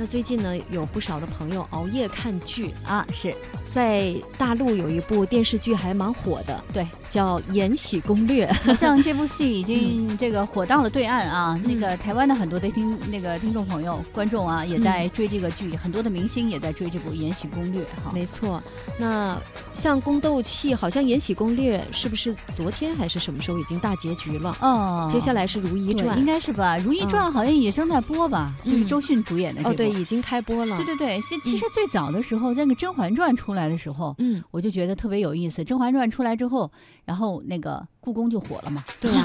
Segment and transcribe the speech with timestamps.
[0.00, 3.34] 那最近呢，有不少的朋友熬夜看剧，啊，是
[3.70, 8.46] 在大陆有一部电视剧还蛮火的，对，叫《延禧攻略》。
[8.76, 18.10] 像 这部戏已经这个火到了对岸啊，嗯那个台湾的很多的听那个听众朋友、观众啊，也在追这个剧，很多的明星也在追这部《延禧攻略》哈。
[18.14, 18.62] 没错，
[18.98, 19.38] 那
[19.74, 24.56] 像宫斗戏，好像《延禧攻略》是不是昨天还是什么时候已经大结局了？
[24.62, 30.76] 哦，接下来是《如懿传应》该是吧，《如懿传》好像也正在播吧，嗯就是周迅主演的这哦，对，已经开播了。
[30.76, 35.62] 对对对，其其实最早的时候，那个《甄嬛传》出来的时候，嗯，我就觉得特别有意思。
[35.64, 36.70] 《甄嬛传》出来之后，
[37.04, 39.24] 然后那个故宫就火了嘛，对呀、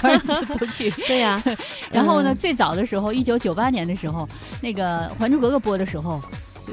[0.00, 0.20] 多 人
[0.58, 0.90] 都去。
[1.06, 1.42] 对呀、
[1.92, 2.36] 然后呢，嗯。
[2.36, 4.28] 最早的时候，一九九八年的时候，
[4.60, 6.20] 那个《还珠格格》播的时候，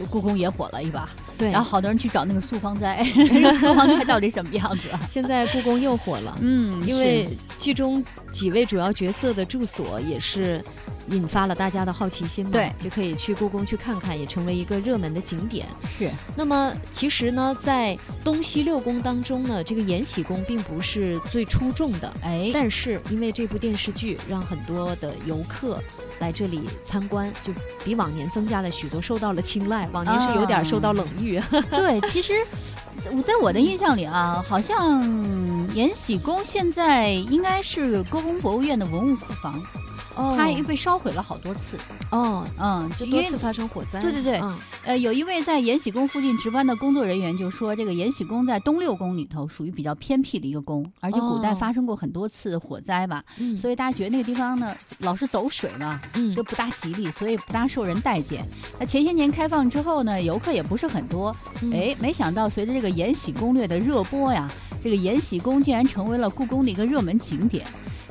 [0.09, 3.03] 故宫也火了一把，对，然后好多人去找那个素芳斋，
[3.59, 4.99] 素芳斋到底什么样子啊？
[5.09, 7.29] 现在故宫又火了，嗯因为
[7.59, 10.63] 剧中几位主要角色的住所也是
[11.11, 15.65] 引发了大家的好奇心嘛，对就可以去故宫去看看，也成为一个热门的景点。
[15.87, 22.11] 是那么其实呢，在东西六宫当中呢，这个延禧宫并不是最出众的。
[22.23, 25.81] 哎，但是因为这部电视剧，让很多的游客
[26.19, 27.53] 来这里参观，就
[27.83, 29.89] 比往年增加了许多，受到了青睐。
[29.91, 31.41] 往年是有点受到冷遇。
[31.69, 32.33] 对，其实
[33.11, 35.03] 我在我的印象里啊，好像
[35.73, 39.61] 延禧宫现在应该是故宫博物院的文物库房，
[40.15, 41.77] 哦它被烧毁了好多次。
[42.11, 43.99] 哦，嗯，就多次发生火灾。
[44.01, 58.45] 对对对嗯呃，有一位在延禧宫附近值班的工作人员就说，这个延禧宫在东六宫里头属于比较偏僻的一个宫，而且古代哦发生过很多次火灾吧，嗯，所以大家觉得那个地方呢老是走水嘛，嗯都不大吉利，所以不大受人待见。
[58.79, 64.49] 那前些年开放之后呢，游客也不是很多，嗯哎，没想到随着这个《延禧攻略》的热播呀，
[64.81, 67.65] 这个延禧宫竟然成为了故宫的一个热门景点。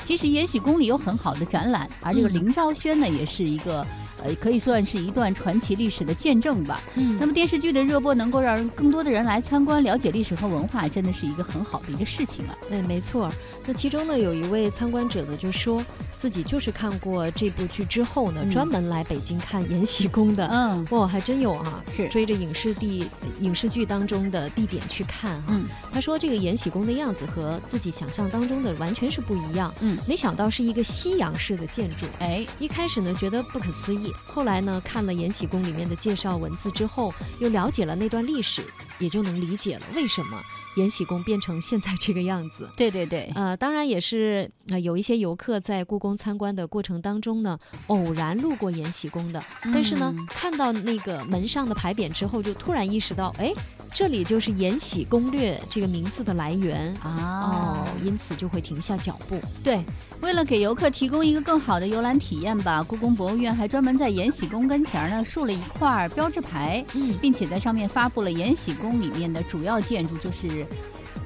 [0.05, 2.35] 其实延禧宫里有很好的展览，而这个嗯。
[2.35, 3.87] 凌昭轩呢，也是一个
[4.25, 6.81] 呃，可以算是一段传奇历史的见证吧。
[6.97, 12.57] 嗯那么电视剧的热播能够让人更多的人来参观、了解历史和文化，真的是一个很好的一个事情啊。
[12.69, 13.31] 对，没错。
[13.67, 15.85] 那其中呢，有一位参观者呢，就说
[16.17, 20.47] 自己就是看过这部剧之后呢，嗯专门来北京看延禧宫的。
[20.49, 21.83] 嗯，哇，还真有啊！
[21.93, 23.07] 是追着影视地、
[23.41, 29.75] 影视剧当中的地点去看哈、嗯他说这个延禧宫的样子和自己想象当中的完全是不一样。
[29.81, 32.07] 嗯，没想到是一个西洋式的建筑。
[32.21, 38.65] 哎，一开始呢觉得不可思议，后来呢看了延禧宫里面的介绍文字之后，又了解了那段历史，
[38.99, 40.41] 也就能理解了为什么
[40.77, 42.69] 延禧宫变成现在这个样子。
[42.77, 53.53] 对对对，呃，当然也是呃有一些游客在故宫参观的过程当中呢，偶然路过延禧宫的，但是呢嗯看到那个门上的牌匾之后，就突然意识到，哎，
[53.93, 56.95] 这里就是《延禧攻略》这个名字的来源。
[57.03, 59.41] 啊哦，因此就会停下脚步。
[59.63, 59.85] 对，
[60.23, 70.67] 为了给游客提供一个更好的游览体验吧，故宫博物院还专门在延禧宫跟前儿呢竖了一块儿标志牌，嗯并且在上面发布了延禧宫里面的主要建筑，就是。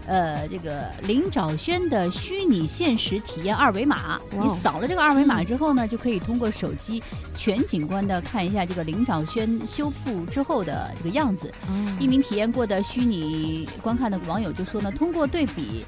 [0.06, 7.03] 呃，这个林兆轩的虚拟现实体验二维码，你扫了这个二维码之后呢，就可以通过手机
[7.34, 11.53] 全景观的看一下这个林兆轩修复之后的这个样子。
[11.69, 15.84] 哦一名体验过的虚拟观看的网友就说呢，通过对比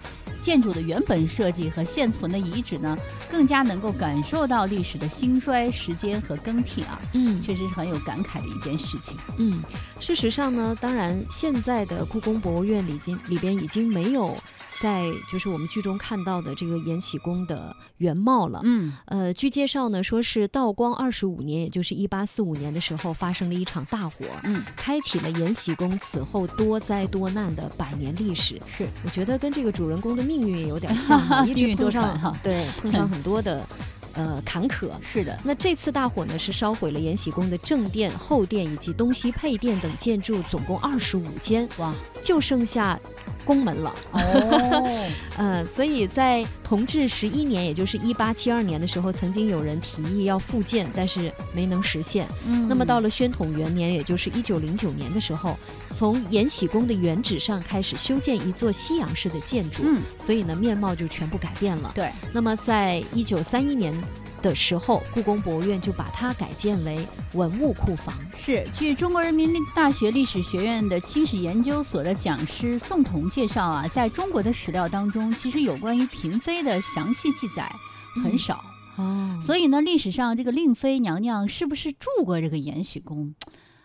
[0.46, 2.96] 建筑的原本设计和现存的遗址呢，
[3.28, 9.16] 更加能够感受到历史的兴衰、时间和更替啊，嗯确实是很有感慨的一件事情。
[9.38, 9.60] 嗯，
[9.98, 14.38] 事实上呢，当然现在的故宫博物院里已经里边已经没有
[14.80, 18.60] 在就是我们剧中看到的这个延禧宫的原貌了。
[18.64, 28.60] 嗯，呃，据介绍呢，说是道光二十五年，也就是一八四五年的时候，发生了一场大火，嗯，开启了延禧宫此后多灾多难的百年历史。
[28.66, 28.86] 是。
[29.04, 32.36] 我觉得跟这个主人公的命运也有点像啊， 一直碰上哈。
[32.42, 33.66] 对，碰上 很多的
[34.14, 34.90] 呃坎坷。
[35.02, 41.94] 是的，那这次大火呢，是烧毁了延禧宫的正殿、后殿以及东西配殿等建筑，总共二十五间，哇，
[42.26, 42.98] 就剩下
[43.44, 43.94] 宫门了。
[44.10, 44.90] 哦，
[45.38, 52.26] 呃，所以在同治十一年，也就是一八七二年的时候，曾经有人提议要复建，但是没能实现。
[52.48, 55.56] 嗯那么到了宣统元年，也就是一九零九年的时候，
[55.94, 61.92] 从延禧宫的原址上开始修建一座西洋式的建筑，嗯，所以呢面貌就全部改变了。
[61.94, 63.94] 对，那么在一九三一年
[64.46, 67.04] 的时候，故宫博物院就把它改建为
[67.34, 68.14] 文物库房。
[68.36, 77.68] 是，据中国人民大学历史学院的清史研究所的讲师宋彤介绍啊，在中国的史料当中，其实有关于嫔妃的详细记载
[78.22, 78.64] 很嗯少。
[78.96, 83.34] 哦所以呢，历史上这个令妃娘娘是不是住过这个延禧宫，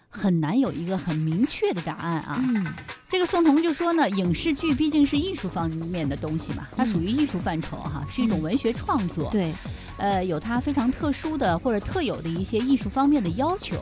[0.07, 2.41] 很难有一个很明确的答案啊。
[2.47, 2.65] 嗯
[3.11, 9.53] 这个宋彤就说呢，影视剧毕竟是艺术方面的东西嘛，它嗯属于艺术范畴哈，是一种嗯文学创作，对，
[9.97, 13.75] 呃，有它非常特殊的或者特有的一些艺术方面的要求。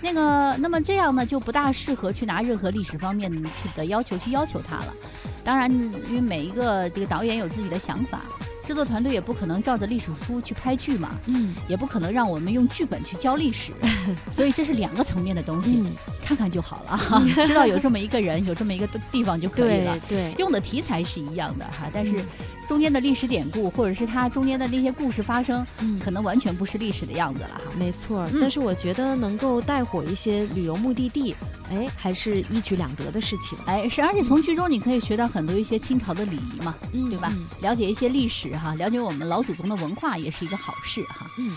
[0.00, 3.28] 那个，那么这样呢，就不大适合去拿任何历史方面
[3.60, 4.94] 去的要求去要求它了。
[5.44, 5.68] 当然，
[6.08, 8.20] 因为每一个这个导演有自己的想法。
[8.64, 13.72] 制作团队也不可能照着历史书去拍剧嘛，嗯，也不可能让我们用剧本去教历史，
[14.30, 15.82] 所以这是两个层面的东西，
[16.28, 19.98] 看看就好了哈， 知道有这么一个人，有这么一个地方就可以了。
[20.06, 22.22] 对，用的题材是一样的哈，但是。
[22.68, 27.62] 中间的历史典故，或者是它中间的那些故事发生，嗯，可能完全不是历史的样子了哈。
[27.78, 31.34] 没错，但是我觉得能够带火一些旅游目的地，
[31.70, 33.56] 哎，还是一举两得的事情。
[33.64, 37.32] 哎，是，而且从剧中你可以学到很多一些清朝的礼仪嘛，对吧？
[37.62, 41.26] 了解一些历史哈，了解我们老祖宗的文化也是一个好事哈。
[41.38, 41.56] 嗯。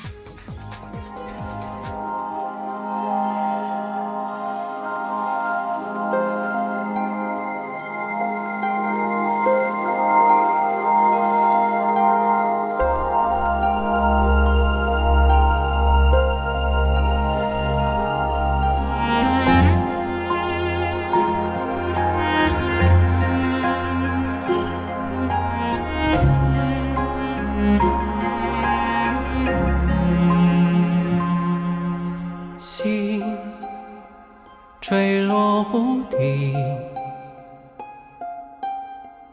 [34.92, 36.54] 吹落湖底，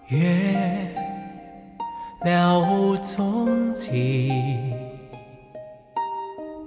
[0.06, 0.38] 月
[2.24, 4.32] 了无踪迹，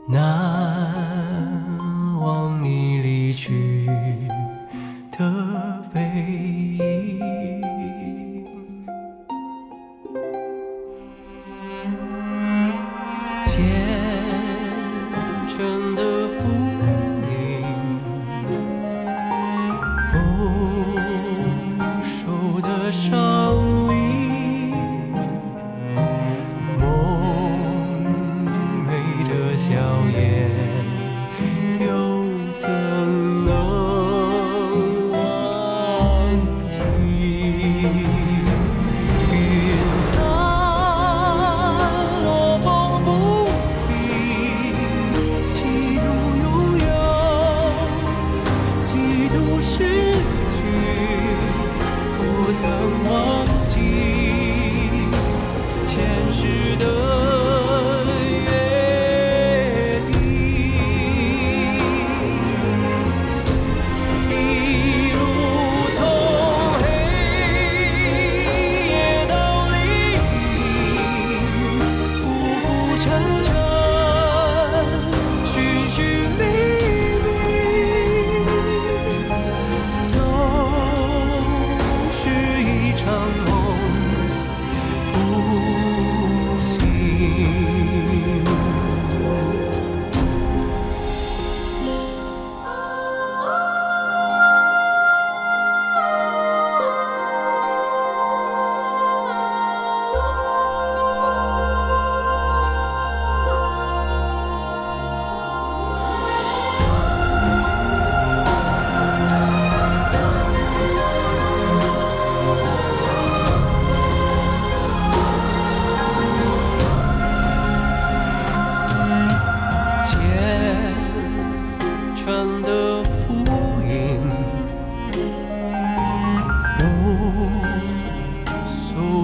[0.10, 0.81] 难。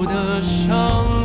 [0.05, 1.16] 的伤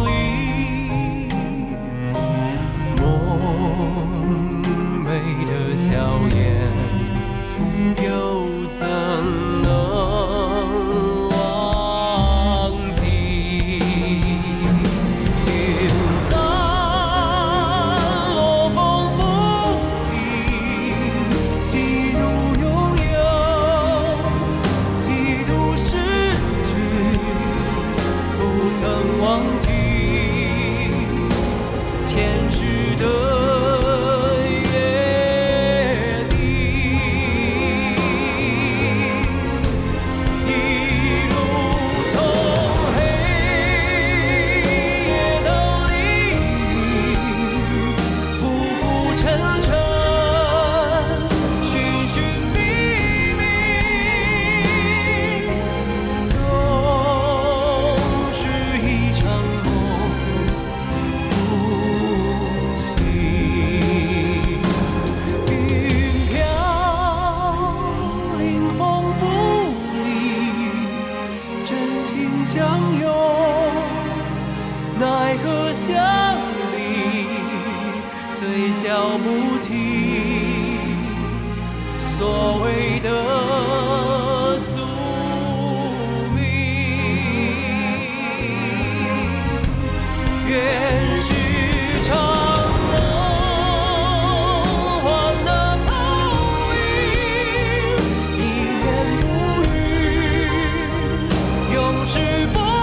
[102.05, 102.82] 是不